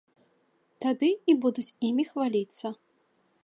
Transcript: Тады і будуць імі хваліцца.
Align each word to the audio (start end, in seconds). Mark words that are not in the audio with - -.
Тады 0.85 1.09
і 1.33 1.37
будуць 1.43 1.67
імі 1.91 2.03
хваліцца. 2.11 2.67